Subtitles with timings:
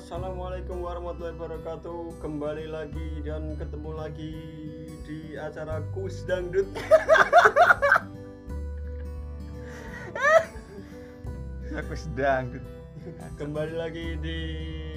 [0.00, 2.24] Assalamualaikum warahmatullahi wabarakatuh.
[2.24, 4.32] Kembali lagi dan ketemu lagi
[5.04, 6.64] di acara Kus Dangdut.
[11.84, 12.64] Aku sedang
[13.36, 14.40] Kembali lagi di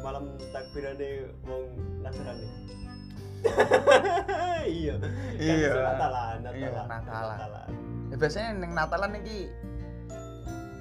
[0.00, 1.64] malam takbirane wong
[2.00, 2.48] Nasrani.
[4.68, 4.94] iya.
[5.00, 5.68] Kan Iya.
[5.68, 7.36] iso Natalan, Iya, Natalan.
[7.36, 7.68] Natalan.
[8.10, 9.46] Ya, Biasanya neng Natalan iki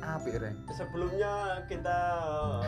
[0.01, 1.97] Apik Reng Sebelumnya kita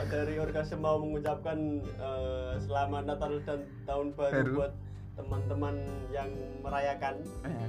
[0.08, 4.52] dari Orgasm mau mengucapkan eh, selamat Natal dan tahun baru, Baru.
[4.56, 4.74] buat
[5.12, 5.76] teman-teman
[6.14, 6.30] yang
[6.62, 7.20] merayakan.
[7.44, 7.68] Eh,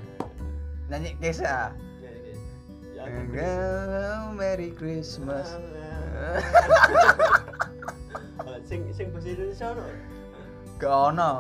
[0.89, 2.33] Nyanyi kisah Ya, ini.
[2.93, 5.57] Ya, Hello, Merry Christmas
[8.43, 9.85] Oh, sing sing bahasa Indonesia ono.
[10.77, 11.31] Gak ono?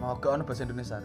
[0.00, 1.02] Mau gak ono bahasa Indonesia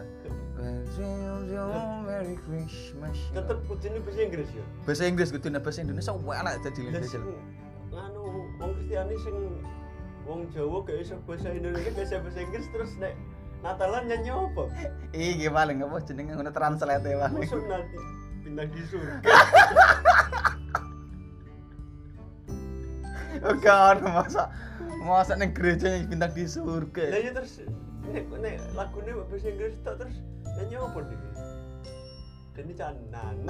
[2.06, 4.64] Merry Christmas Tetep kudune bahasa Inggris ya.
[4.88, 7.24] Bahasa Inggris kudu bahasa Indonesia Lah Indonesia sing
[7.96, 8.22] anu
[8.60, 9.36] wong Kristiani sing
[10.24, 13.14] wong Jawa gak iso bahasa Indonesia gak iso bahasa Inggris terus nek
[13.64, 14.68] Natalan nyanyi apa?
[15.16, 17.96] Iki paling apa jenenge ngono translate paling Masuk nanti
[18.44, 19.18] pindah di surga.
[23.64, 24.48] Gak ono masa
[25.02, 27.62] masa neng gereja yang bintang di Lah surga ya terus
[28.10, 30.16] nek nek lagune bahasa Inggris tok terus
[30.56, 31.18] nyanyi apa nih?
[32.54, 33.36] Deni canan.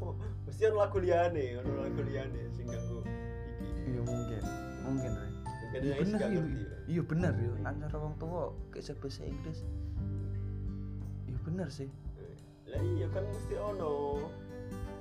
[0.00, 0.16] Oh,
[0.48, 3.92] mesti ono lagu liyane, ono lagu liyane sing ganggu iki.
[3.92, 4.42] Iya mungkin
[4.80, 6.56] mungkin Reng Mungkin Iya bener gak iya ngerti.
[6.56, 6.76] ya.
[6.88, 8.42] iya bener ya antara wong tua
[8.72, 9.58] kayak bahasa Inggris
[11.28, 11.88] iya bener sih
[12.64, 13.92] Lah iya kan mesti ono.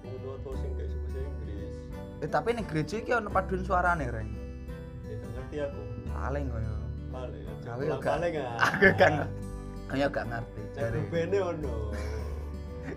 [0.03, 1.73] Wong tua-tua sing gak iso bahasa Inggris.
[2.19, 4.29] eh tapi ning gereja iki ono paduan suarane reng
[5.07, 5.81] Ya ngerti aku.
[6.11, 6.75] paling koyo
[7.17, 7.67] Paling aja.
[7.67, 11.75] Aku Pulang gak- paling aku gak ngerti gak grup band ono.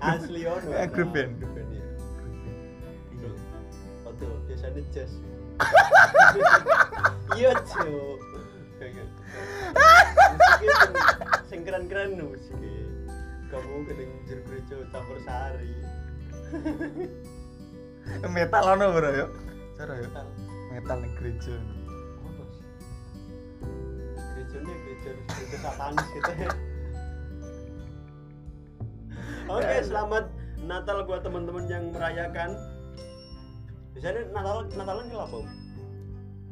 [0.00, 0.68] Asli ono.
[0.70, 1.32] Eh, grup band.
[1.38, 1.84] Grup band ya.
[3.10, 3.30] Iya.
[4.04, 5.12] Betul, biasanya jazz.
[7.30, 8.18] Jo.
[8.80, 9.06] Kayak.
[10.30, 10.76] Musiknya
[11.46, 12.72] sing- keren-keren no musiknya.
[13.50, 15.72] Kamu kadang jero gereja campur sari.
[18.26, 19.26] metal ono bro yo
[19.78, 20.08] cara yo
[20.70, 21.54] metal ning gereja
[25.00, 26.50] Gereja satanis gitu ya.
[29.50, 30.24] Oke, selamat
[30.62, 32.54] Natal buat teman-teman yang merayakan.
[33.90, 35.38] Biasanya Natal Natalan ke apa?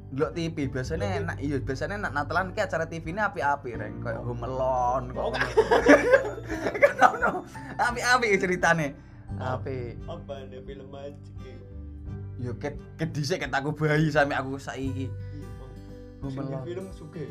[0.08, 4.00] Delok TV biasanya Delok enak iya biasanya nak Natalan ki acara TV ini api-api reng
[4.00, 5.52] kayak Home Alone Oh, kok
[6.80, 7.44] kan ono
[7.76, 8.96] api-api ceritane
[9.36, 11.66] api Apa nih film aja gitu.
[12.40, 15.48] yo ket ket dhisik ket aku bayi sampe aku saiki Iya.
[16.24, 17.28] Home Alone film suge.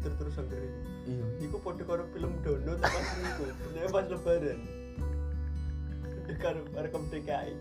[0.00, 0.64] Diputer terus anggar
[1.04, 3.52] iya Iku padha karo film Dono pas niku.
[3.76, 4.60] Nek pas lebaran.
[6.40, 7.52] Karo rekam DKI.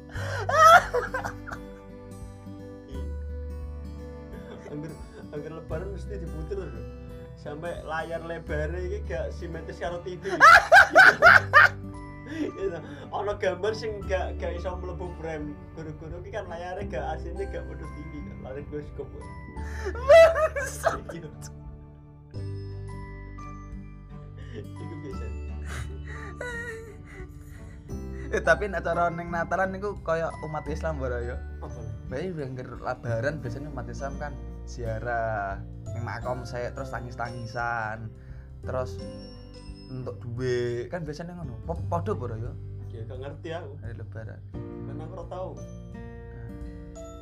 [2.88, 3.04] Iya.
[4.72, 4.92] Angger
[5.36, 6.88] angger lebaran mesti diputer terus.
[7.44, 10.24] Sampai layar lebar iki gak simetris karo TV.
[12.40, 12.80] Gitu.
[13.12, 15.52] Ono gambar sing gak gak iso mlebu frame.
[15.76, 18.38] Guru-guru iki kan layarnya gak asine gak padha TV kan.
[18.48, 19.08] Layar bioskop.
[21.12, 21.59] Iya.
[24.62, 25.26] Iku biasa.
[28.30, 31.34] Eh, tapi nek cara ning Natalan niku kaya umat Islam bara ya.
[31.60, 31.82] apa?
[32.06, 35.58] Bayi bangger lebaran biasanya umat Islam kan ziarah
[35.88, 38.06] ning makom saya terus tangis-tangisan.
[38.62, 39.02] Terus
[39.90, 41.58] untuk duit kan biasanya ngono.
[41.66, 42.54] Po- Podo bara ya
[42.92, 44.42] ya gak ngerti aku hari lebaran.
[44.84, 45.50] karena aku ora tahu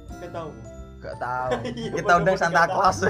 [0.10, 0.50] kita tahu
[0.98, 1.52] Gak tahu.
[1.78, 2.68] Iya, Kita undang bener-bener Santa gak.
[2.68, 3.00] Claus.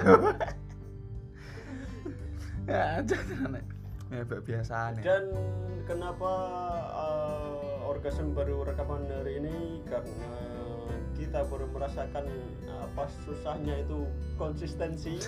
[2.67, 3.51] ya, jangan
[4.07, 5.03] Ya, biasa nih.
[5.03, 5.23] dan
[5.83, 6.31] kenapa
[6.95, 9.83] uh, orgasme baru rekaman hari ini?
[9.83, 10.31] Karena
[11.19, 12.23] kita baru merasakan
[12.71, 14.07] apa susahnya itu
[14.39, 15.19] konsistensi.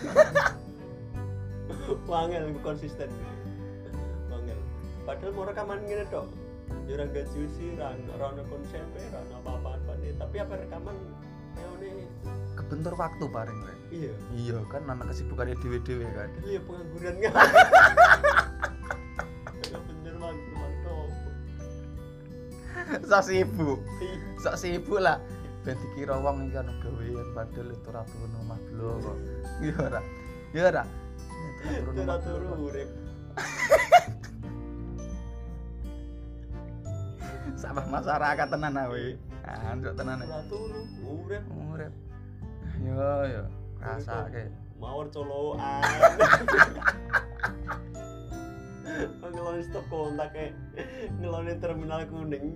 [2.12, 3.12] Wangel konsisten.
[4.32, 4.60] Wangel
[5.04, 6.32] padahal mau rekaman gini dok.
[6.88, 10.96] Ya orang gak juicy ran rana konsep rana apa apa apa nih tapi apa rekaman?
[11.60, 12.08] Ya nih.
[12.56, 13.60] Kebentur waktu paling
[13.92, 14.14] iya.
[14.38, 16.30] Iya kan anak kesibukannya dewe-dewe kan.
[16.48, 17.14] iya pengangguran.
[17.20, 17.34] nggak
[23.10, 23.80] Sok sibuk.
[24.42, 25.22] Sok sibuk lah.
[25.62, 29.18] Ben dikira wong iki ana gawean padahal itu ra turun omah blok kok.
[29.60, 30.02] Iya ora.
[30.56, 30.84] Iya ora.
[31.60, 32.58] Turun omah kok.
[32.64, 32.90] urip
[37.60, 39.04] Sampah masyarakat tenan awe.
[39.68, 40.24] Anjuk tenan.
[40.24, 40.40] ya.
[40.40, 40.58] ratu
[41.04, 41.94] urip Urip.
[42.80, 43.44] Yo yo.
[43.84, 44.48] Rasake.
[44.80, 45.84] mawar colokan
[49.50, 50.54] ngeloni stop kontak kayak
[51.18, 52.54] ngeloni terminal kuning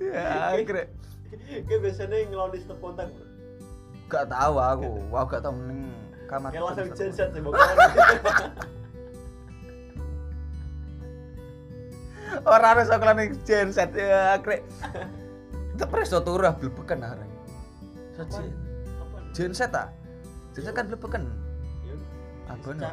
[0.00, 0.90] Ya, kira
[1.70, 3.06] kayak biasanya ngeloni stop kontak
[4.10, 4.90] gak tahu aku.
[5.14, 5.94] Aku gak tahu ning
[6.26, 6.50] kamar.
[6.50, 7.62] kayak langsung genset sih bukan
[12.50, 14.66] Ora harus aku ning genset ya, kira.
[15.78, 17.30] Itu presto turu ah blebeken arek.
[18.18, 18.50] Saji.
[18.98, 19.94] apa Genset ah.
[20.58, 21.30] Genset kan blebeken.
[21.86, 21.94] ya
[22.50, 22.90] Apa nih?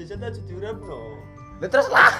[0.00, 0.40] Genset aja
[0.80, 1.20] no
[1.60, 2.08] Lah terus lah.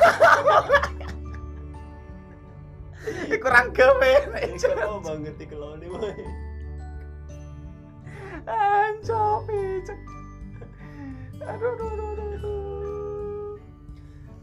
[3.32, 4.12] Iku kurang gawe.
[4.36, 6.04] Iku banget di keloni mah
[8.44, 9.96] Anjop picek.
[11.40, 13.56] Aduh, aduh, aduh, aduh,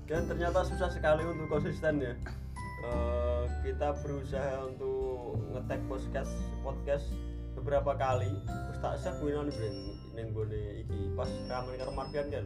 [0.10, 2.18] dan ternyata susah sekali untuk konsisten ya
[2.88, 7.10] Eh, kita berusaha untuk ngetek podcast podcast
[7.58, 9.50] beberapa kali terus tak sah gue nang
[10.14, 10.30] neng
[10.86, 12.46] iki pas ramen karo Marvian kan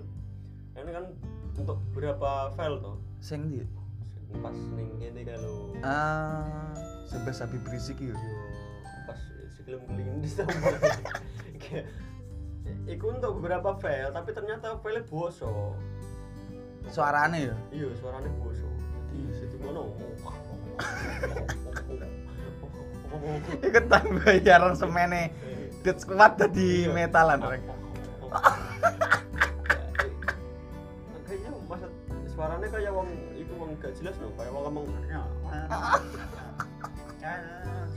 [0.73, 1.05] ini kan
[1.53, 3.61] untuk beberapa file tuh Sing ndi?
[4.33, 6.71] pas neng kene kalau Ah,
[7.05, 8.15] sebab sapi berisik yo.
[9.03, 9.19] pas
[9.53, 10.47] sebelum kelingin di sama
[12.87, 15.75] Iku untuk beberapa file tapi ternyata file bosok
[16.87, 17.55] Suarane yo.
[17.69, 18.71] iya suaranya bosok
[19.11, 19.91] jadi situ ngono
[23.59, 25.35] Ikutan bayaran semene.
[25.83, 26.95] Dit kuat dadi Iya.
[26.95, 27.59] metalan rek.
[33.81, 34.85] gak jelas loh kayak wong ngomong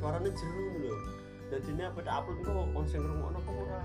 [0.00, 0.98] suaranya jeru loh
[1.52, 3.81] jadi ini apa upload kok wong sing ngrungokno kok ora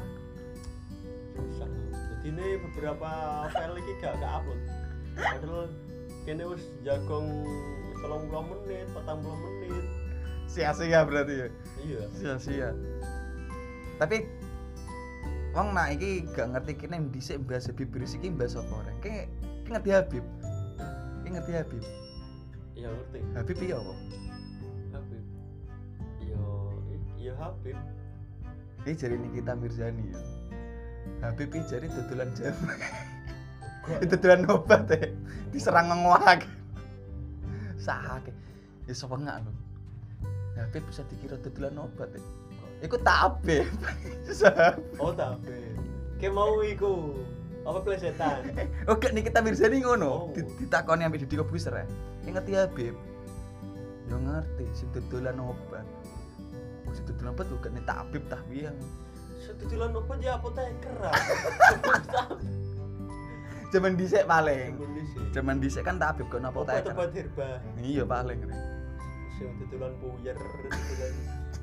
[1.36, 3.10] susah jadi ini beberapa
[3.52, 4.60] file lagi gak gak upload
[5.20, 5.68] padahal
[6.24, 7.28] kene wis jagong
[8.00, 9.86] 30 menit 40 menit
[10.50, 11.48] Sia-sia berarti ya.
[11.86, 12.70] iya Sia-sia.
[14.02, 14.26] Tapi
[15.54, 18.96] Wong nak iki gak ngerti kene dhisik bahasa Habib berisik iki bahasa apa rek?
[19.02, 19.14] Ki
[19.70, 20.26] ngerti Habib.
[21.30, 21.84] Ki ngerti Habib.
[22.74, 23.94] iya ngerti Habib iya apa?
[24.98, 25.24] Habib
[26.26, 26.42] iya
[27.22, 27.78] iya Habib
[28.82, 30.22] Iki jari Nikita Mirzani ya.
[31.22, 32.58] Habib iki jari dodolan jam.
[34.10, 35.14] dodolan obat ya.
[35.54, 36.50] Diserang ngewak.
[37.78, 38.34] Sahake.
[38.90, 39.54] Ya sepengak lho.
[40.58, 42.26] Habib bisa dikira dodolan obat ya.
[42.82, 43.70] Iku tabib.
[45.04, 45.78] oh tapi
[46.18, 47.22] kayak mau iku
[47.70, 48.42] apa plesetan
[48.92, 50.10] Oke Nikita Mirzani ngono.
[50.10, 50.22] Oh.
[50.34, 51.86] Di- Ditakoni ambek Deddy Kobuser ya.
[52.26, 52.96] Ngerti Habib.
[54.06, 55.86] Ya ngerti sing dodolan obat.
[56.84, 58.78] Oh, Sing dodolan obat bukan nih tabib tahwiyang.
[59.40, 60.94] setujuan obat ya apoteker
[63.72, 64.76] Zaman dhisik paling.
[65.32, 66.90] Zaman dhisik kan tabib kok napa tak.
[66.90, 68.40] obat herba Iya paling.
[69.38, 71.14] Sing tutulan puyer tutulan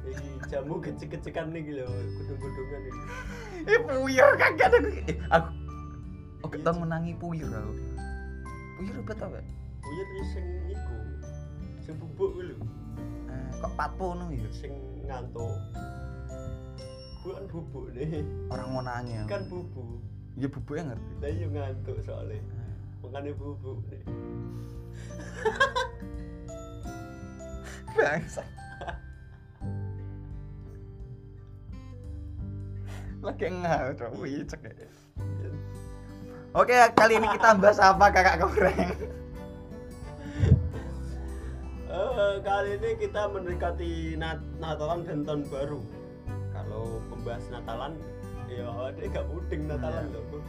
[0.07, 1.87] iki jamu kecek-kecekan nih lho
[2.17, 3.01] gudung-gudungan iki
[3.67, 4.79] Eh puyer kagak ada.
[5.05, 5.49] Eh, aku
[6.47, 6.79] Oh, Iya, kita Cik.
[6.79, 7.75] menangi puyer aku.
[8.97, 9.39] Obat apa?
[9.83, 10.97] puyer iki sing iku
[11.81, 12.55] sing bubuk lho
[13.27, 14.47] Eh, kok patpo ngono ya?
[14.53, 14.71] sing
[15.03, 15.57] ngantuk
[17.21, 19.27] bukan bubuk nih Orang mau nanya.
[19.27, 19.99] kan bubuk
[20.35, 21.13] Ya bubuknya ngerti.
[21.19, 22.39] lah iya ngantuk soalnya
[23.01, 24.03] makanya bubuk nih
[27.97, 28.45] Bangsa.
[33.19, 34.87] Lagi ngau, wih cek ya.
[36.57, 38.89] Oke, kali ini kita bahas apa kakak goreng?
[41.87, 45.81] eh, kali ini kita mendekati Nat Natalan dan tahun baru.
[46.51, 47.93] Kalau membahas Natalan,
[48.49, 50.17] ya ada gak puding Natalan Iya.
[50.17, 50.41] loh.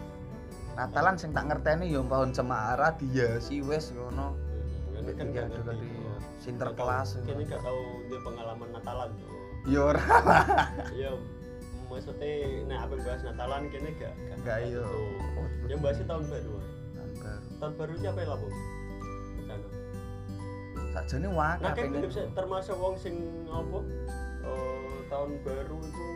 [0.78, 4.32] Natalan sing tak ngerteni ya pohon cemara dihiasi wis ngono.
[4.96, 5.76] Ini kan Iya, juga ngerti.
[5.76, 6.20] di Oh.
[6.40, 7.10] sinterklas.
[7.22, 9.36] Kini gak tahu dia pengalaman Natalan tuh.
[9.68, 10.08] Ya ora.
[10.96, 11.12] Iya,
[11.88, 12.32] maksudnya
[12.66, 14.14] nah apa bahas Natalan kini gak
[14.44, 14.84] Gak iya.
[15.68, 16.52] Yang bahasnya tahun baru.
[16.94, 17.48] Tahun baru.
[17.58, 18.48] Tahun baru siapa yang lapo?
[19.44, 19.68] Sana.
[20.94, 22.02] Sakjane wae Nah, pengen.
[22.32, 23.16] termasuk wong sing
[23.48, 23.80] apa?
[24.44, 26.08] eh, tahun baru itu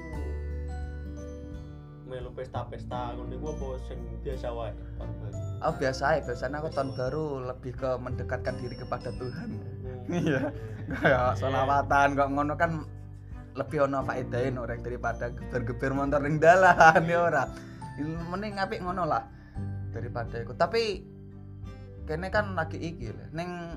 [2.03, 5.35] melu pesta-pesta ngono iku apa sing biasa wae tahun baru.
[5.61, 9.49] Oh biasa ya, biasanya aku tahun baru lebih ke mendekatkan diri kepada Tuhan.
[9.55, 9.79] Hmm.
[10.11, 10.51] Iya.
[10.91, 12.83] Kayak selawatan kok ngono kan
[13.51, 17.43] lebih ono faedahin orang daripada geber-geber motor ning dalan ya ora.
[18.01, 19.27] Mending apik ngono lah
[19.91, 20.55] daripada iku.
[20.55, 21.03] Tapi
[22.07, 23.11] kene kan lagi iki.
[23.35, 23.75] Ning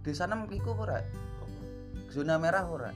[0.00, 1.02] di sana iku ora
[2.08, 2.90] zona merah ora.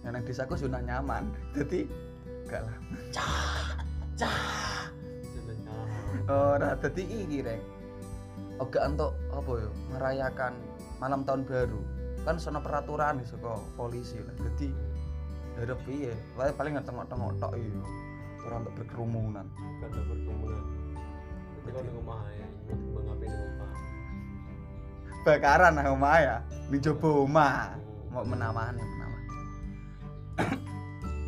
[0.00, 1.28] Yang nang desaku zona nyaman.
[1.56, 1.84] Jadi
[2.48, 2.76] gak lah.
[4.16, 5.76] Jenenge.
[6.32, 7.60] Ora dadi iki rek.
[8.56, 10.56] Oga untuk apa yo merayakan
[10.96, 11.95] malam tahun baru.
[12.26, 14.34] Kan sono peraturan nih saka polisi lah.
[14.34, 14.74] Jadi
[15.62, 16.10] ya piye?
[16.34, 17.86] Paling tengok-tengok tok iya.
[18.42, 19.46] Ora untuk berkerumunan.
[19.54, 20.64] Kan ada berkerumunan.
[21.66, 23.70] Kalau ning omah ya, nyuwun kembang api ning omah.
[25.22, 26.36] Bakaran nang omah ya.
[26.66, 27.78] Ning jobo omah.
[28.10, 29.22] Mau menamaan ya menamah.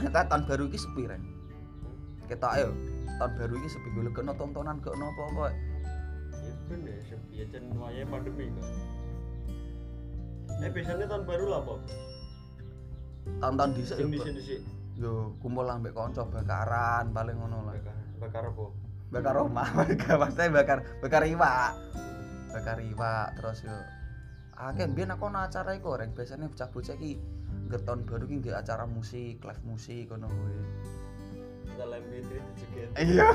[0.02, 1.22] Kita tahun baru iki sepi rek.
[2.26, 2.74] Kita ayo
[3.18, 5.46] tahun baru iki sepi golek kena tontonan gak ono apa-apa.
[6.38, 8.66] Ya bener, sepi aja waya pandemi kan.
[10.58, 11.80] Eh biasanya tahun baru lah, Bob.
[13.38, 14.08] Tahun-tahun dhisik yo.
[14.10, 14.58] di sini sih.
[14.98, 17.74] Yo kumpul ambek kanca bakaran paling ngono lah.
[17.78, 18.66] Bakar, bakar apa?
[19.08, 21.72] bakar rumah bakar maksudnya bakar bakar iwak
[22.52, 23.72] bakar iwak terus yo
[24.58, 27.16] akeh mbiyen aku ana acara iku reng biasanya bocah-bocah iki
[27.68, 30.56] ngger tahun baru ki ngger acara musik live musik ngono kuwi
[31.78, 32.86] Dalam bitri itu juga.
[32.98, 33.28] iya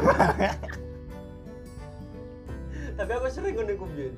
[2.99, 4.13] Tapi aku sering ngono biyen.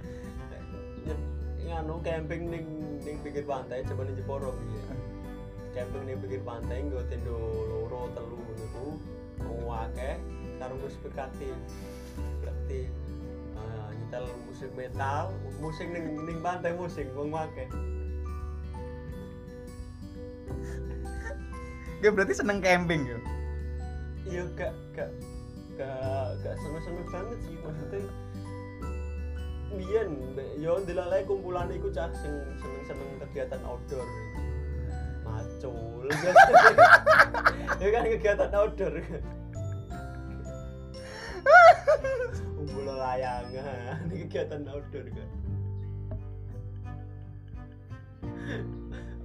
[1.65, 2.67] Nganu camping ning
[3.01, 4.97] ning pinggir pantai coba ning Jeporo biyen.
[5.73, 7.35] Camping ning pinggir pantai nggo tendo
[7.69, 8.87] loro telu niku
[9.73, 10.15] akeh
[10.61, 11.57] karo musik kreatif.
[12.45, 12.89] Kreatif.
[13.57, 17.67] Ah, nyetel musik metal, musik ning ning pantai musik wong akeh.
[22.05, 23.17] Gue berarti seneng camping yo
[24.29, 25.09] Iya gak gak
[25.73, 28.01] gak gak seneng-seneng banget sih maksudnya
[29.73, 30.09] Biyen,
[30.61, 34.05] yo ndelok kumpulan iku cah sing seneng-seneng kegiatan outdoor.
[35.25, 36.05] Macul.
[37.81, 38.93] ya kan kegiatan outdoor.
[42.55, 45.29] Kumpul layangan, kegiatan outdoor kan.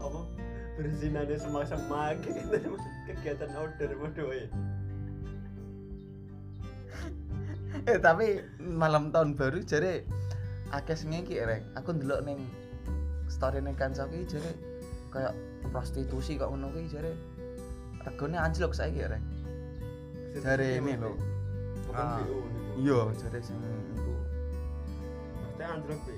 [0.00, 0.20] Apa?
[0.80, 2.72] Berzinane semak-semak gitu
[3.10, 4.46] kegiatan outdoor waduh ya.
[7.88, 10.04] eh tapi malam tahun baru jare
[10.70, 12.46] akeh sing iki reng aku ndelok ning
[13.26, 14.52] story ning kancaku iki jare
[15.10, 15.34] kayak
[15.74, 17.12] prostitusi kok ngono kuwi jare
[18.06, 19.24] regane anjlok saiki reng
[20.30, 21.18] Jare ini lho.
[21.90, 22.22] Ah.
[22.78, 23.58] Iya jare sing
[23.98, 24.14] iku.
[25.42, 26.14] Maksudnya anjlok be.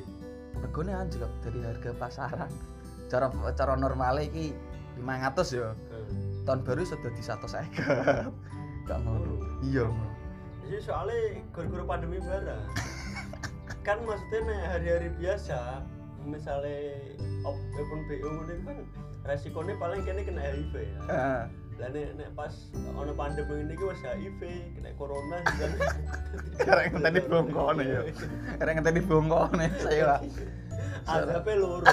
[0.52, 2.52] regane anjlok dari harga pasaran.
[3.08, 4.52] Cara cara normal iki
[5.00, 5.72] 500 ya
[6.44, 7.80] tahun baru sudah di 150
[8.88, 9.86] gak ngono iya
[10.66, 12.91] Jadi soalnya gara-gara pandemi barang.
[13.82, 15.82] Kan maksudnya hari-hari biasa
[16.22, 17.02] misalnya
[17.42, 18.78] op open BO iku kan
[19.26, 21.00] resikonya paling kene kena HIV ya.
[21.10, 21.42] Heeh.
[21.82, 22.54] Lah nek nek pas
[22.94, 24.40] ono pandemi ini wis HIV,
[24.78, 25.70] kena corona kan.
[26.62, 28.00] Karek ngenteni bongkone ya.
[28.62, 30.22] Karek ngenteni bongkone saya.
[31.10, 31.86] Azabe loro.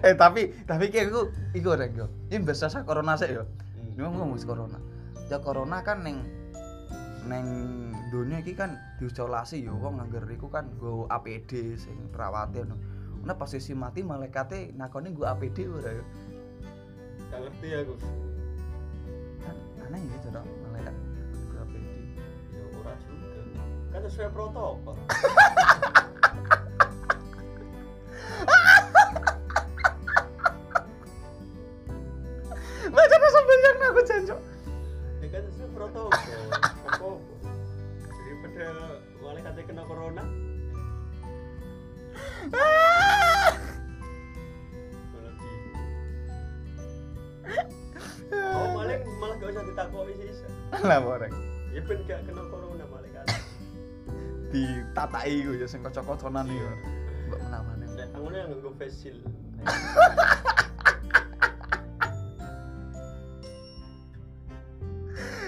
[0.00, 1.20] Eh tapi tapi kayak iku
[1.52, 2.08] iku rek yo.
[2.32, 3.44] Ini sa corona sik yo.
[3.92, 4.80] Ini ngomong wis corona.
[5.28, 6.24] Ya corona kan neng
[7.28, 7.48] neng
[8.06, 12.76] dunia iki kan diisolasi yo wong nganggur iku kan go APD sing perawate ngono.
[13.26, 16.04] Nah posisi mati malaikate nakoni go APD ora yo.
[17.34, 17.94] Gak ngerti aku.
[19.42, 19.56] Kan
[19.90, 20.94] aneh gitu dong malaikat
[21.50, 21.94] go APD.
[22.54, 23.40] Ya ora juga.
[23.90, 24.96] Kan sesuai protokol.
[55.06, 56.66] ditatai iku ya sing kocok-koconan iku.
[57.30, 57.86] Mbok menamane.
[57.94, 59.22] Nek tangannya yang face shield.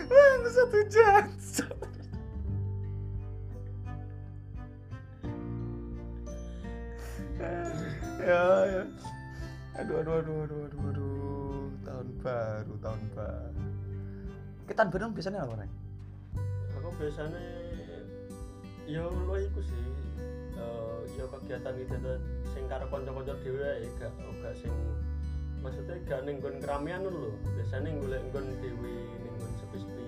[0.09, 1.27] Wah, satu jam.
[8.23, 8.83] ya, ya.
[9.79, 11.67] Aduh, aduh, aduh, aduh, aduh, aduh.
[11.83, 13.63] Tahun baru, tahun baru.
[14.71, 15.73] Kita tahun baru biasanya apa, Reng?
[16.79, 17.68] Aku biasanya
[18.89, 19.85] ya lo iku sih.
[20.57, 22.21] Eh ya kegiatan-kegiatan
[22.57, 24.73] sing karo kanca-kanca dhewe gak gak sing
[25.61, 27.37] maksudnya gak ning nggon keramaian lho.
[27.53, 30.05] Biasanya golek nggon dhewe ning nggon sepi-sepi.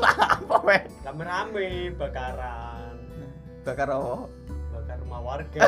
[0.00, 0.82] Apa, weh?
[1.00, 2.96] Rame-rame bakaran,
[3.64, 4.28] Bakar apa?
[4.72, 5.60] bakar rumah warga.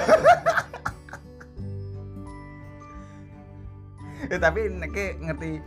[4.32, 5.60] ya tapi nek ngerti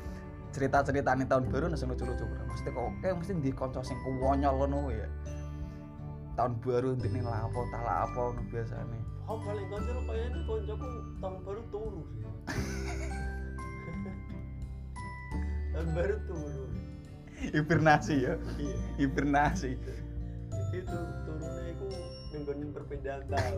[0.54, 2.26] cerita-cerita nih tahun baru nasi lucu-lucu.
[2.26, 5.10] Mesti kok kayak mesti di konco sing kuwonyol ngono ya.
[6.36, 9.00] Tahun baru ndekne lapo tak lapo biasane.
[9.26, 10.88] Oh paling kanca kayaknya kancaku
[11.24, 12.22] tahun baru turu sih.
[15.72, 16.64] tahun baru turu.
[17.56, 18.36] Hibernasi ya.
[18.60, 18.78] Iya.
[19.00, 19.80] Hibernasi.
[20.52, 21.88] Jadi tu turunnya itu
[22.36, 23.56] mingguan perpindahan tahun.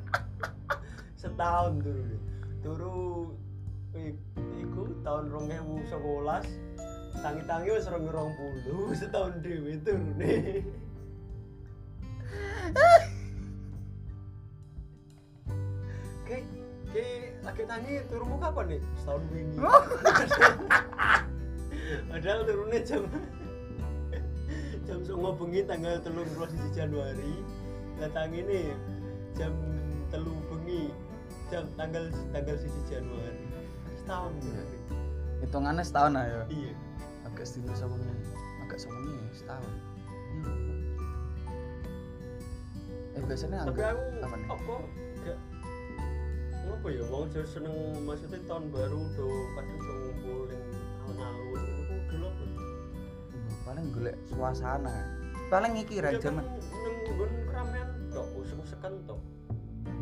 [1.20, 2.16] Setahun turu.
[2.64, 2.96] Turu
[4.56, 5.84] iku tahun 2011
[7.20, 10.64] tangi-tangi wis 2020 setahun dhewe turune.
[17.52, 18.80] Lagi tangi turumu kapan nih?
[18.96, 19.60] Setahun wingi.
[22.08, 23.04] Padahal turunnya jam
[24.88, 27.44] jam songo bengi tanggal telung siji Januari.
[28.00, 28.72] Datang ini
[29.36, 29.52] jam
[30.08, 30.96] telu bengi
[31.52, 33.44] jam tanggal tanggal siji Januari.
[34.00, 34.78] Setahun berarti.
[35.44, 36.40] Hitungannya setahun ayo.
[36.48, 36.72] Iya.
[37.28, 38.32] Agak sedih sama ini.
[38.64, 39.72] Agak sama ini setahun.
[40.40, 40.72] Hmm.
[43.12, 44.48] Eh biasanya Tapi aku apa nih?
[44.48, 44.74] apa
[46.72, 47.76] apa ya wong jauh seneng
[48.08, 50.62] maksudnya tahun baru do kadang do ngumpul ning
[51.04, 52.44] alun-alun itu dulu apa?
[53.62, 54.96] Paling golek suasana.
[55.52, 56.44] Paling iki ra Ya kan jaman.
[56.48, 59.20] neng nggon keramaian tok usuk-usukan tok.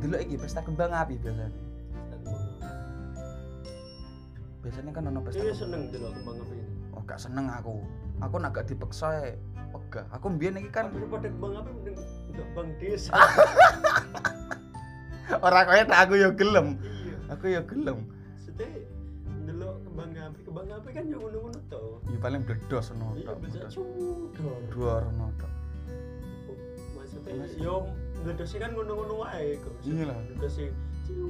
[0.00, 1.50] Dulu iki pesta kembang api biasanya.
[4.62, 5.42] Biasanya kan ono pesta.
[5.42, 6.56] Iya seneng dulu kembang api.
[6.94, 7.82] Oh, gak seneng aku.
[8.22, 9.34] Aku nak gak dipaksa ya.
[9.70, 10.06] Pegah.
[10.14, 11.96] Aku mbiyen iki kan daripada kembang api mending
[12.54, 13.12] bang desa.
[15.38, 16.66] ora kaya tak aku ya gelem.
[16.82, 17.16] Iya.
[17.38, 17.98] Aku ya gelem.
[18.34, 18.68] Maksudnya
[19.46, 22.02] dulu kembang api, kembang api kan yang ngono-ngono tok.
[22.10, 24.58] Ya paling bledos ono Iya bisa cudor.
[24.74, 25.52] Dua ono tok.
[26.98, 27.86] Maksudnya yo
[28.26, 29.74] ngedosnya kan ngono-ngono wae kok.
[29.86, 30.18] Iya lah.
[31.06, 31.26] Ciu.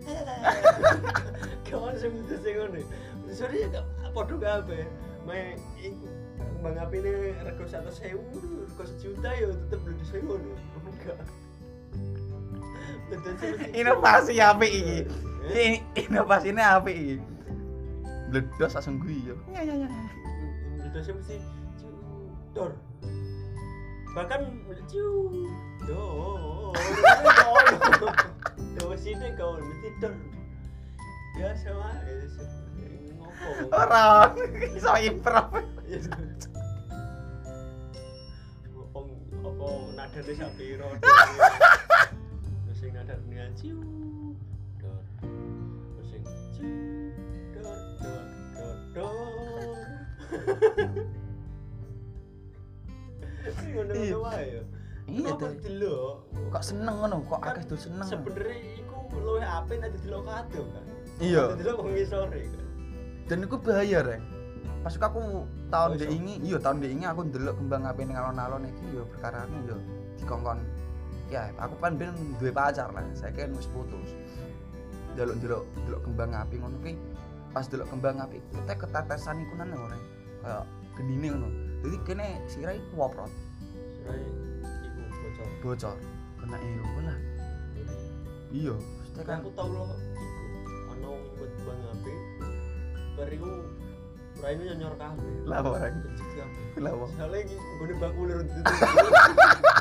[1.68, 2.78] Kawan sing ngedosnya ngono.
[3.32, 3.80] Sorry ya
[4.12, 4.84] padha kabeh.
[5.24, 6.08] Mae iku
[6.60, 10.52] kembang api ini rego 100.000, rego sejuta yo tetep ngedosnya ngono.
[10.88, 11.20] Enggak.
[13.74, 14.98] Inovasi apik iki.
[15.00, 15.06] Eh?
[15.50, 15.66] Ini
[16.06, 17.16] inovasinya apik iki.
[18.30, 19.34] Bledos langsung guyu.
[19.50, 19.88] Ya ya ya.
[20.78, 21.36] Ngedosnya mesti
[22.54, 22.72] dor.
[24.14, 24.40] Bahkan
[24.86, 25.30] ciu
[25.86, 26.04] do.
[28.78, 30.14] Do sini kau mesti dor.
[31.38, 31.90] Ya sama
[33.18, 33.74] ngopo.
[33.74, 34.30] Ora
[34.76, 35.50] iso improv.
[38.70, 39.08] Ngopong
[39.40, 40.88] apa nadane sak piro.
[43.50, 43.82] Nadane ciu
[44.78, 45.02] dor.
[45.98, 46.10] Terus
[46.54, 46.70] ciu
[47.50, 49.78] dor dor dor dor.
[53.74, 54.62] Ngono-ngono wae ya.
[55.10, 55.50] Iya tuh.
[55.66, 56.30] delok?
[56.54, 57.16] Kok seneng ngono?
[57.26, 58.06] Kok Kan akeh tuh seneng.
[58.06, 60.84] Sebenarnya iku luwih apik nek delok kadung kan.
[61.18, 61.44] Iya.
[61.58, 62.66] Delok wong ngisore kan.
[63.26, 64.22] Dan iku bahaya, Reng.
[64.86, 66.06] Pas aku tahun Oh, iso.
[66.06, 69.76] ini, iya tahun ini aku ndelok kembang api ning alon-alon iki yo perkarane yo
[70.16, 70.62] dikongkon
[71.30, 72.12] ya aku kan ben
[72.42, 74.10] duwe pacar lah saya kan wis putus.
[75.14, 76.92] Delok delok delok kembang api ngono ki
[77.54, 79.98] pas delok kembang api kita ketetesan iku nang ora
[80.42, 80.64] kayak
[80.98, 81.48] genine ngono.
[81.80, 83.30] Jadi kene sirai woprot
[84.02, 84.20] Sirai
[84.84, 85.48] iku bocor.
[85.62, 85.96] bocor.
[86.42, 87.18] Kena ilmu lah.
[88.50, 88.74] Iya.
[88.74, 90.46] Mesti Kan aku tau loh iku
[90.90, 92.14] ana wong wit bang api.
[93.14, 93.52] Bariku
[94.40, 95.32] raine nyor kabeh.
[95.44, 95.94] lah orang
[96.80, 98.40] lah wong Soalnya iki nggone bakulir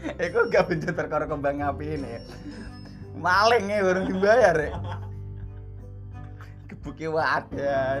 [0.00, 2.20] Eko gak benjot terkoro kembang api ini.
[3.20, 4.72] Maling ya baru dibayar ya.
[6.72, 8.00] Kebuki wadah.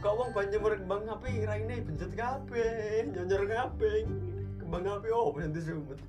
[0.00, 4.04] Kok wong banyu murid kembang api ini pencet kabeh, nyonyor kabeh.
[4.60, 6.00] Kembang api oh nanti sumet.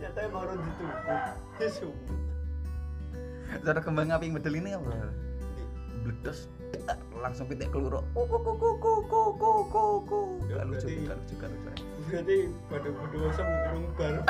[0.00, 1.32] Nyata baru ditutup.
[1.56, 2.16] Disumet.
[3.64, 4.92] Cara kembang api bedel ini apa?
[6.04, 6.52] Bledos
[7.18, 11.72] langsung pitik keluro kuku kuku kuku kuku kuku gak lucu gak lucu gak lucu.
[12.08, 12.36] berarti
[12.70, 14.20] pada berdua asam burung baru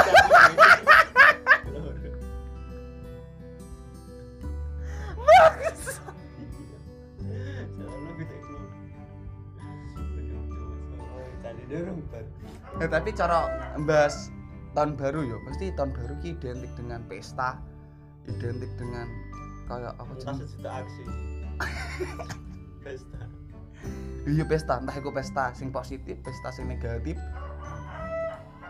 [12.08, 12.38] bagus
[12.80, 13.38] ya, tapi cara
[13.84, 14.32] bahas
[14.72, 17.60] tahun baru ya pasti tahun baru ki identik dengan pesta
[18.28, 19.08] identik dengan
[19.68, 20.48] kayak apa sih?
[20.48, 21.02] sudah aksi.
[22.88, 23.20] pesta.
[24.24, 24.74] Iya pesta.
[24.80, 27.20] Entah itu pesta sing positif pesta sing negatif.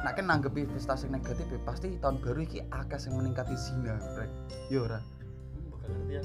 [0.02, 3.98] Nak kan nanggepi pesta sing negatif ya pasti tahun baru iki akeh sing meningkati zina
[4.18, 4.31] rek.
[4.70, 4.98] Yo ora?
[4.98, 6.22] Hmm, bakal ngerti ya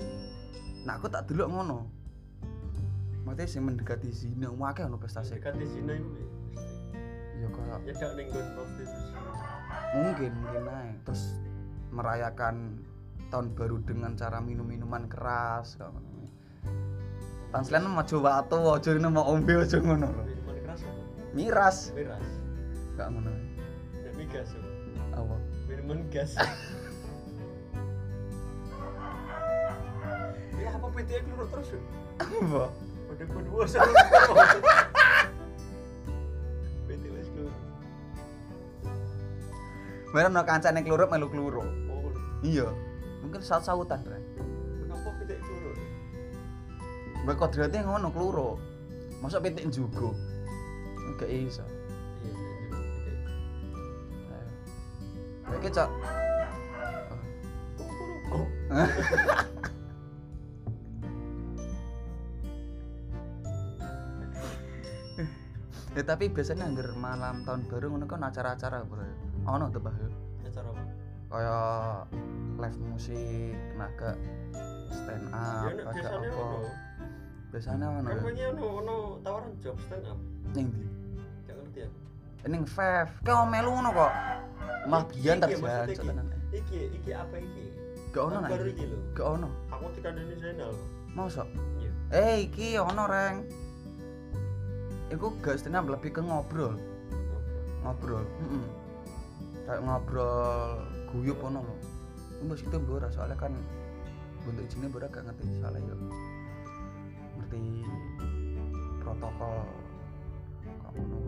[0.84, 1.88] nah aku tak delok ngono.
[3.24, 6.24] Maksudnya sing mendekati zina, akeh ono pesta sing dekat di sini itu
[7.40, 9.16] ya kayak nyedak ning nggon prostitusi.
[9.96, 11.24] Mungkin mungkin naik terus
[11.96, 12.84] merayakan
[13.32, 16.13] tahun baru dengan cara minum minuman keras ngono.
[17.54, 20.24] Tanslen mau coba atau aja ini mau ombe aja ngono lho.
[20.26, 20.74] apa
[21.34, 22.26] Miras miras
[22.96, 23.30] gak ngono.
[24.02, 24.62] dan migas ya.
[25.14, 25.36] Apa?
[25.70, 26.46] minuman gas ya
[30.70, 31.80] apa PT keluar terus ya
[32.18, 32.64] Apa?
[33.10, 33.94] pada berdua sama
[36.90, 37.54] PT wis keluar
[40.10, 41.62] Mereka no kancane keluruk melu keluro.
[41.90, 42.10] oh
[42.42, 42.70] Iya.
[43.22, 44.23] Mungkin saut-sautan rek.
[47.24, 48.60] Mbak kodratnya ngono keluro.
[49.24, 50.12] Masa pitik juga.
[51.08, 51.64] Enggak iso.
[52.24, 52.36] iya
[54.28, 54.52] Ayo.
[55.64, 55.90] Kayak cok.
[57.80, 57.90] kok
[58.28, 58.48] kok
[65.94, 69.06] Ya tapi biasanya anggar malam tahun baru ngono kan acara-acara bro.
[69.46, 69.94] Ono tuh bah.
[70.44, 70.84] acara apa
[71.30, 72.10] Kayak
[72.60, 74.18] live musik, naga
[74.90, 76.46] stand up, ya agak biasanya apa.
[77.54, 78.10] Biasanya ono.
[78.10, 78.18] ya.
[78.18, 80.18] banyak ono ono tawaran job stand up
[80.58, 80.86] Ning ndi?
[81.46, 81.90] gak ngerti ya
[82.50, 83.08] Ning Fev.
[83.24, 84.14] Kau melu ngono kok.
[85.14, 86.02] Biyen iki terjadi iki.
[86.02, 86.28] tenan.
[86.52, 87.64] iki iki apa iki
[88.10, 88.50] Gak ono nak.
[88.50, 89.50] baru iki lho Gak ono.
[89.70, 90.74] aku dikandani Zainal
[91.14, 91.48] Mosok.
[91.78, 93.46] iya Eh iki ono reng.
[95.14, 96.74] Iku gak stand up lebih ke ngobrol.
[97.84, 98.64] ngobrol mm
[99.64, 100.80] kayak ngobrol
[101.12, 101.76] guyup ono lho
[102.44, 103.52] mbok situ mbok ora soalnya kan
[104.44, 105.96] bentuk jenenge mbok ora gak ngerti soalnya yo
[107.54, 107.86] ngerti
[109.02, 109.62] protokol
[110.66, 111.20] kamu lho.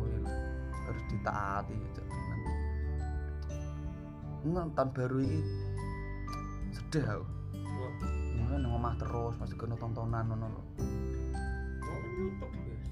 [0.85, 2.01] harus ditaati gitu
[4.45, 5.41] Nggak, tahun baru ini
[6.69, 7.25] sedih aku
[8.37, 10.63] Mungkin nang omah terus masih kena tontonan ngono lho.
[11.81, 12.85] mau YouTube guys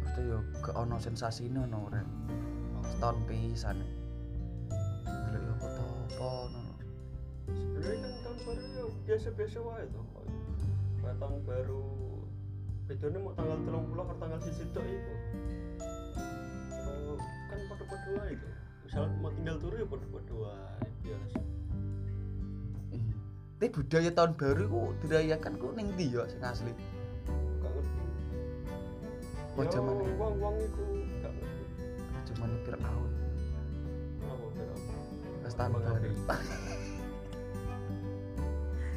[0.00, 2.08] Mesti yo gak ono sensasine ono rek.
[2.80, 3.84] Setahun pisan.
[5.04, 6.72] Delok yo foto apa ngono.
[7.52, 10.04] sebenarnya kan tahun baru ya biasa-biasa wae tuh
[11.00, 12.09] kayak tahun baru
[12.90, 15.14] bedanya mau tanggal telung pulau atau tanggal sisi ya, kan itu
[16.90, 17.14] itu
[17.46, 18.48] kan pada pada itu.
[18.82, 20.36] Misalnya mau tinggal turu ya pada itu
[21.06, 21.38] biasa.
[23.60, 26.74] Tapi budaya tahun baru ku dirayakan ku neng di ya sing asli?
[27.62, 28.02] Gak ngerti.
[29.54, 30.84] Kok ya, zaman ini uang uang itu
[31.22, 31.62] gak ngerti.
[32.26, 33.10] zaman itu kenapa tahun
[35.86, 36.02] baru.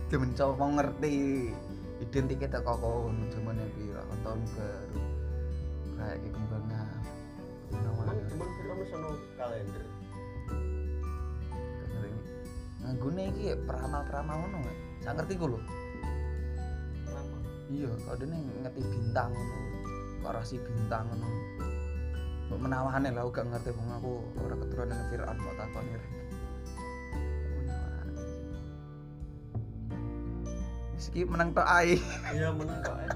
[0.10, 1.14] zaman cowok ngerti
[2.02, 5.02] identik kita kok kono cuman pira kan tahun baru.
[5.94, 7.02] Kayak iki kembangan.
[7.74, 8.26] emang Namanya.
[8.30, 9.86] cuman film sono kalender
[12.84, 14.74] Nganggone iki ya peramal-peramal ngono ya.
[15.08, 15.60] Sak ngerti ku lho.
[17.72, 19.58] Iya, kalau dene ngerti bintang ngono.
[20.20, 21.28] Kok rasi bintang ngono.
[22.52, 26.12] Mbok menawahane lah gak ngerti wong aku ora keturunan Firaun kok takoni rek.
[31.14, 32.02] Iki menang tok ae.
[32.34, 33.12] iya menang kok eh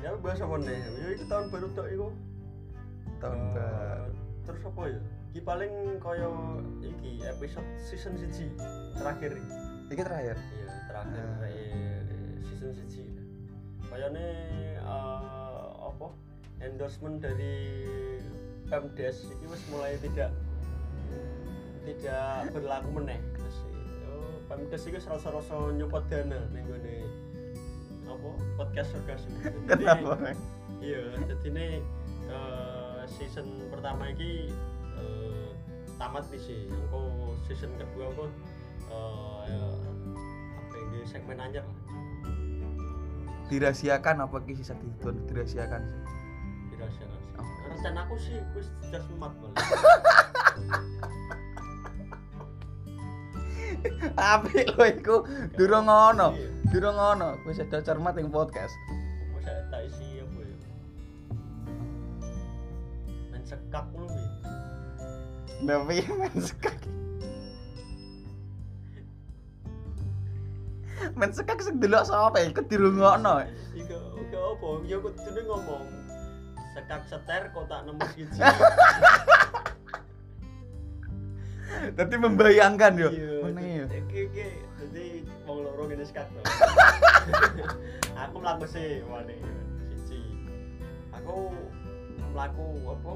[0.00, 1.08] ya bahasa apa nih ya.
[1.12, 2.08] Itu tahun baru tok itu
[3.20, 4.12] Tahun Eh, baru.
[4.46, 5.00] terus apa ya?
[5.30, 6.28] Iki paling kaya
[6.80, 8.48] iki episode season siji
[8.96, 9.54] terakhir iki.
[9.92, 10.36] Iki terakhir.
[10.38, 12.00] iya terakhir eh,
[12.46, 13.04] season siji.
[13.90, 14.26] Kayaknya
[14.80, 16.08] eh, apa?
[16.60, 17.84] Endorsement dari
[18.70, 20.30] Pemdes ini wis mulai tidak
[21.84, 23.18] tidak berlaku meneh.
[23.34, 23.56] Terus
[24.50, 26.96] Pemdes iki rasa-rasa nyopot dana ning gone
[28.10, 30.34] apa podcast Jadi- Kenapa,
[30.82, 31.66] iya jadi ini
[32.26, 34.50] eh, season pertama ini
[34.98, 35.48] eh,
[35.94, 36.60] tamat nih sih.
[36.90, 37.00] Aku
[37.46, 38.26] season kedua aku
[38.90, 39.70] eh,
[40.58, 41.62] apa ini segmen anyar.
[43.46, 46.02] Dirahasiakan apa ki sisa ditun dirahasiakan sih.
[46.74, 47.34] dirahasiakan sih.
[47.38, 47.46] Oh.
[47.70, 49.54] rencana aku sih wis sudah semat malah
[54.16, 55.16] apik lho iku
[55.56, 56.48] durung ngono Iya.
[56.70, 58.74] durung ngono wis ada cermat ing podcast
[59.70, 60.56] tak isi apa ya?
[63.30, 64.28] Main sekak ngono piye?
[65.62, 66.76] Tapi men sekak
[71.16, 74.68] Men sekak sing delok sapa iku dirungokno Iku oke apa?
[74.84, 75.86] Ya aku tuh ngomong
[76.76, 78.38] sekak seter kotak nomor siji.
[81.80, 83.32] Dadi membayangkan yo Iya.
[83.48, 85.04] ngene yo Iki iki dadi
[85.48, 86.40] wong loro ngene sekak to.
[88.28, 89.36] Aku mlaku sih wane
[89.96, 90.20] siji.
[91.16, 91.50] Aku
[92.32, 93.12] mlaku apa?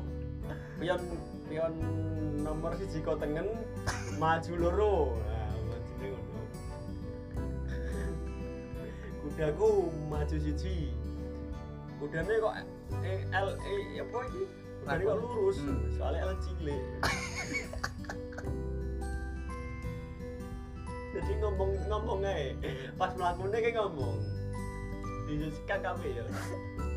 [0.80, 1.00] Pion
[1.48, 1.72] pion
[2.40, 3.48] nomor siji tengen
[4.16, 4.94] maju loro.
[5.20, 6.40] Nah, ngono.
[9.22, 9.68] Kudaku
[10.08, 10.92] maju siji.
[12.00, 12.54] Kudane kok
[13.04, 14.42] eh, L E apa iki?
[14.84, 15.80] Kudane kok lurus, Hmm.
[15.96, 16.82] soalnya L cilik.
[21.14, 22.58] Jadi ngomong ngomong ae.
[22.98, 24.18] Pas mlakune kayak ngomong.
[25.30, 26.24] Di sekak kabeh ya.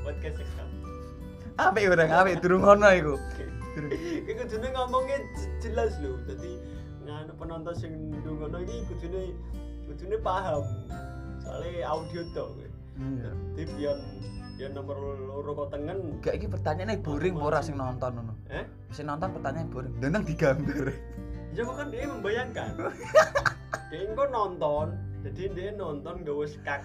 [0.02, 0.70] Podcast sekak.
[1.58, 3.16] apik urang apik durung ngono iku
[3.74, 3.92] Durung.
[3.94, 5.18] Iki kudune ngomongnya
[5.62, 6.18] jelas lho.
[6.26, 6.52] Dadi
[7.06, 9.34] nganu penonton sing ndongono iki kudune
[9.90, 10.66] kudune paham.
[11.42, 12.48] Soalnya audio tok.
[12.58, 12.68] kowe.
[12.98, 13.32] Iya.
[13.54, 13.64] Dadi
[14.58, 16.18] pion nomor loro kok tengen.
[16.26, 18.34] Gak iki pertanyaannya boring apa ora sing nonton ngono.
[18.50, 18.66] Eh?
[18.90, 19.94] Sing nonton pertanyaan boring.
[20.02, 20.90] Denang digambar.
[21.54, 22.70] Ya kan dia membayangkan.
[23.88, 26.84] dia kok nonton, jadi dia nonton gak wis kak.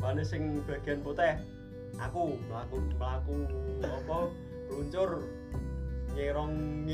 [0.00, 1.36] Mana sing bagian putih?
[2.00, 3.36] Aku melaku melaku
[3.84, 4.18] apa?
[4.72, 5.28] Peluncur
[6.16, 6.84] nyerong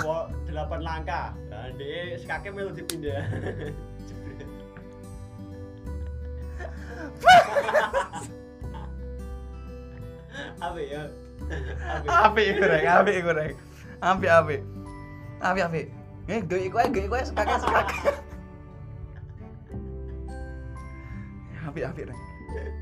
[0.00, 1.36] wa delapan langkah.
[1.52, 3.20] Nah, dia sekake melu dipindah.
[10.64, 11.02] Apa ya?
[12.08, 12.52] Apa ya?
[12.56, 13.52] Goreng, apik goreng.
[14.00, 14.60] Apik apik.
[15.42, 15.82] Abi abi.
[16.30, 18.16] Gue gue gue gue gue sekakak sekakak.
[21.66, 22.18] Api abi Ren.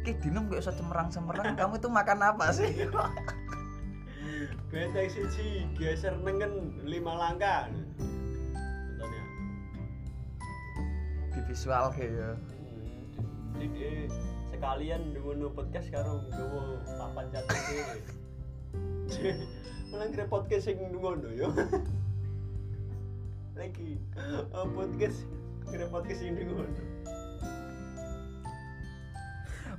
[0.04, 1.56] Ki dinum gue usah cemerang cemerang.
[1.56, 2.68] Kamu itu makan apa sih?
[4.68, 7.72] Beteng siji geser nengen lima langkah.
[9.00, 9.22] Ya.
[11.32, 12.36] Di visual kayak.
[13.56, 14.08] Jadi
[14.52, 17.60] sekalian dulu podcast sekarang dulu papan catat
[19.90, 21.50] malah podcast sing ngono yo
[23.60, 25.28] lagi eh, podcast
[25.68, 26.64] kira podcast sing ngono.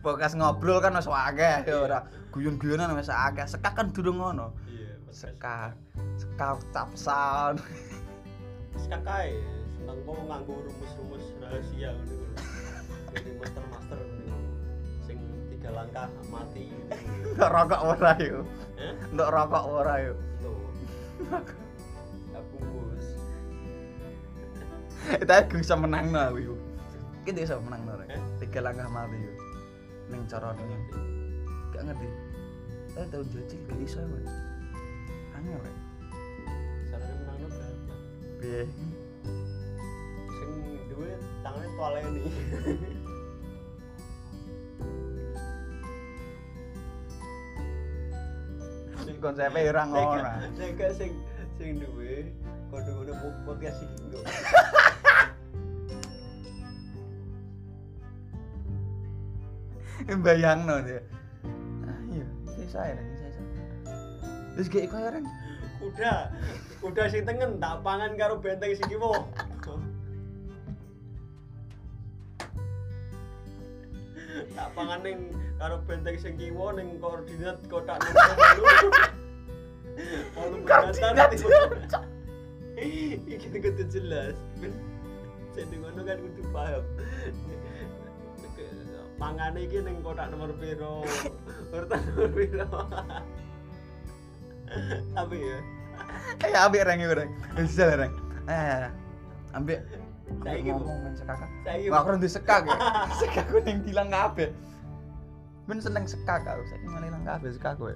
[0.06, 3.42] Podcast ngobrol kan wis akeh ya ora guyon-guyonan wis akeh.
[3.50, 4.54] Sekak kan durung ngono.
[4.70, 5.02] Iya.
[5.10, 5.74] Sekak.
[6.14, 7.58] Sekak tap sound.
[8.78, 9.42] Sekakai
[9.74, 12.26] seneng kok nganggo rumus-rumus rahasia ngono iku.
[13.18, 14.38] Jadi master-master ngono iku.
[15.10, 15.18] Sing
[15.58, 16.70] tiga langkah mati.
[17.34, 18.46] Ndok rokok ora yo.
[19.10, 20.14] Ndok rokok ora yo.
[20.38, 20.70] Tuh.
[22.30, 22.40] Ya
[25.22, 26.60] Kita bisa menang nih wih yuk.
[27.26, 27.94] Kita bisa menang no.
[28.38, 29.36] Tiga langkah mati yuk.
[30.14, 30.82] Neng cara nih.
[31.74, 32.08] Gak ngerti.
[33.00, 34.24] Eh tahun jajil gak bisa man.
[35.40, 35.76] Aneh rek.
[36.92, 37.94] sekarang menang no berapa?
[38.42, 38.64] Biye.
[40.36, 40.52] Sing
[40.92, 41.12] duwe
[41.42, 42.26] tangannya tualnya nih.
[49.22, 51.12] konsepnya orang orang sing sing
[51.62, 52.26] sing duwe
[52.74, 53.14] kono-kono
[53.46, 54.18] podcast iki
[60.08, 60.16] lho.
[60.26, 61.02] Bayangno dia.
[61.86, 63.42] Ah iya, sisa ya, sisa.
[64.58, 65.26] Terus gak ya Ren.
[65.82, 66.14] Kuda,
[66.82, 69.26] kuda sing tengen tak pangan karo benteng sing kiwa.
[74.52, 75.18] tak pangan ning
[75.58, 78.94] karo benteng sing kiwa ning koordinat kotak nomor
[80.68, 81.32] Koordinat.
[83.28, 84.38] Iki kudu jelas.
[85.52, 86.84] Jadi ngono kan kudu paham.
[89.22, 91.06] Mangane iki ning kotak nomor piro?
[91.78, 92.70] Urutan nomor piro?
[95.14, 95.58] Apa ya?
[96.42, 97.30] Eh ambek Ren iku Ren.
[97.54, 98.12] Bisa lah Ren.
[98.50, 98.90] Eh
[99.54, 99.86] ambek
[100.42, 100.80] Saiki, Bu.
[100.80, 101.44] ngomong men sekak.
[101.92, 102.78] Wah, aku rendu sekak ya.
[103.20, 104.50] Sekak aku ning dilang kabeh.
[105.68, 107.94] Men seneng sekak aku, saiki malah ilang kabeh sekak kowe.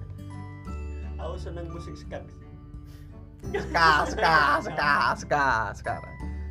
[1.16, 2.22] Aku seneng musik skak.
[3.46, 5.94] Ska, ska, ska, ska, ska, ska,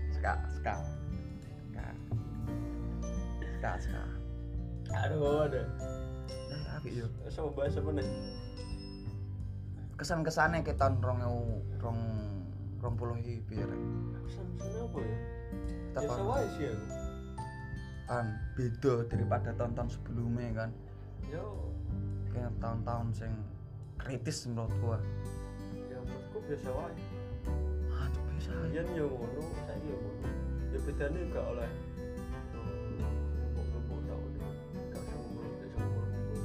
[0.09, 0.73] ska, ska,
[3.61, 4.14] ska, ska.
[4.95, 5.65] Aduh, aduh.
[6.29, 7.07] Eh, apik yo.
[7.27, 8.07] Sama bahasa apa nih?
[9.95, 11.19] Kesan-kesane ke tahun rong
[11.79, 11.99] rong
[12.79, 13.79] rong puluh iki piye Rek?
[14.27, 15.17] Kesan-kesannya apa ya?
[15.65, 16.85] Kita Biasa kan, wae sih aku.
[18.05, 20.69] kan beda daripada tahun-tahun sebelumnya kan.
[21.25, 21.73] Yo,
[22.29, 23.31] Kayak tahun-tahun sing
[23.95, 24.97] kritis menurut gua.
[25.87, 26.95] ya menurutku biasa wae.
[27.95, 28.23] Aduh,
[28.69, 30.27] yen yo ngono saiki yo ngono
[30.69, 31.71] ya bedane gak oleh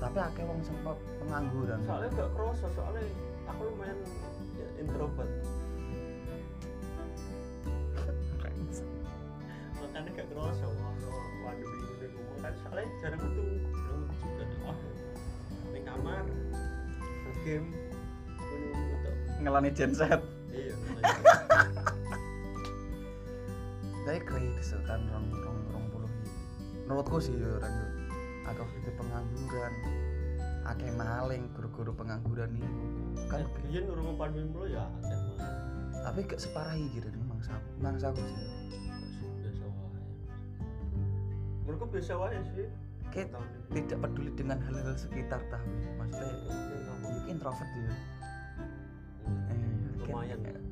[0.01, 1.79] tapi akeh wong sempat pengangguran.
[1.85, 3.05] Soalnya gak kerasa soalnya
[3.47, 3.99] aku lumayan
[4.57, 5.31] ya, introvert.
[9.79, 10.65] Makanya gak kerasa
[11.45, 12.39] waduh ini ngomong.
[12.41, 13.43] Kan soalnya jarang metu
[13.77, 14.45] jarang metu juga.
[14.65, 14.79] Oh
[15.71, 16.25] di kamar
[17.41, 17.73] game
[19.41, 20.21] ngelani genset
[20.53, 20.77] iya
[24.05, 26.11] tapi kritis kan rong rong rong puluh
[26.85, 27.75] menurutku sih ya orang
[28.45, 29.73] akeh itu pengangguran
[30.71, 32.85] akeh maling guru-guru pengangguran itu
[33.27, 35.39] kan biyen urung pandemi mulu ya akeh mah
[36.01, 38.49] tapi gak separah iki nih mangsa mangsa aku sih.
[39.37, 40.01] Biasa wae.
[41.61, 42.69] Menurutku biasa wae sih.
[43.13, 43.59] Kayak ini.
[43.75, 46.95] tidak peduli dengan hal-hal sekitar tapi maksudnya ya
[47.29, 47.93] introvert ya
[49.51, 50.41] Eh, lumayan.
[50.41, 50.65] Kayak-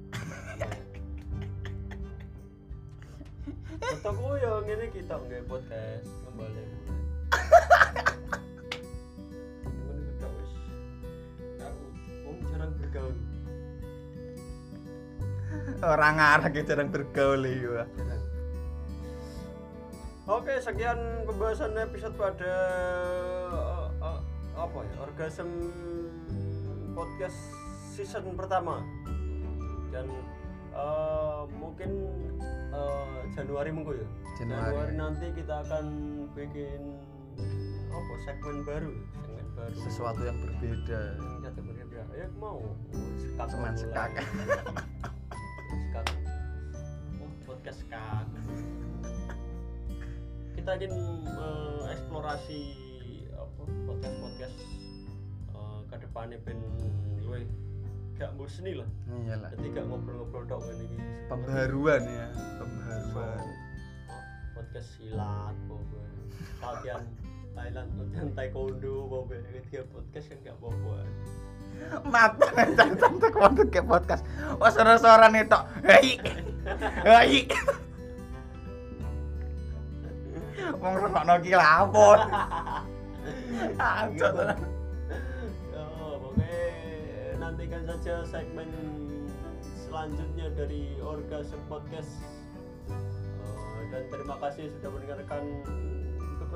[3.90, 6.94] Fotoku ya ngene kita nggak podcast kembali mulai.
[12.88, 13.16] bergaul.
[15.84, 17.84] orang arah gitu jarang bergaul ya.
[20.28, 22.52] Oke, sekian pembahasan episode pada
[23.52, 24.20] eh, eh,
[24.56, 24.94] apa ya?
[25.04, 25.48] Orgasm
[26.96, 27.36] podcast
[27.92, 28.80] season pertama.
[29.92, 30.08] Dan
[30.72, 31.90] eh, mungkin
[32.72, 34.08] eh, Januari minggu ya.
[34.40, 34.96] Januari.
[34.96, 35.84] nanti kita akan
[36.32, 36.80] bikin
[37.88, 38.92] apa segmen baru,
[39.24, 39.76] segmen baru.
[39.82, 41.02] sesuatu yang berbeda
[41.48, 42.02] yang jatuh berbeda.
[42.12, 42.60] Ya aku mau
[43.48, 43.80] Cuman mulai.
[43.80, 44.10] sekak.
[45.72, 46.06] Sekak.
[47.18, 48.24] Oh, podcast sekak.
[50.52, 50.92] Kita ingin
[51.24, 52.60] eh, eksplorasi
[53.32, 54.56] apa podcast podcast
[55.88, 56.60] ke depannya ben
[57.24, 57.48] luwe
[58.20, 58.88] gak bosen lah.
[59.24, 60.98] iyalah Jadi gak ngobrol-ngobrol ngene iki.
[61.32, 62.28] pembaruan ya
[62.60, 63.40] pembaruan
[64.52, 66.12] podcast silat pokoknya
[66.60, 67.02] latihan
[67.58, 70.94] Thailand latihan taekwondo pokoknya ketika podcast kan gak apa-apa.
[72.06, 74.22] Mata jantan tak waktu ke podcast?
[74.62, 76.22] Wah suara-suara nih tok hei.
[77.02, 77.50] Hei.
[80.78, 82.18] Wong rungokno ki lapor
[85.74, 86.62] oh, pokoknya
[87.42, 88.70] nantikan saja segmen
[89.82, 92.22] selanjutnya dari Orgasm Podcast.
[92.86, 95.42] Eh, dan terima kasih sudah mendengarkan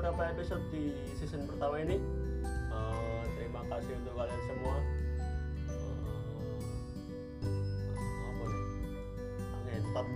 [0.03, 1.95] beberapa episode di season pertama ini.
[2.43, 4.75] Eh, terima kasih untuk kalian semua.
[5.63, 6.59] Eh,
[8.03, 8.67] apa nih?
[9.63, 10.07] Ngentot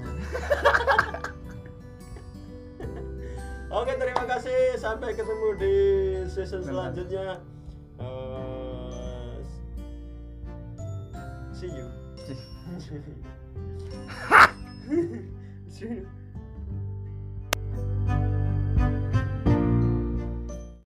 [3.79, 4.75] Oke terima kasih.
[4.75, 5.75] Sampai ketemu di
[6.35, 7.39] season selanjutnya.
[8.03, 9.39] Eh,
[11.55, 11.87] see you.
[15.71, 16.03] See you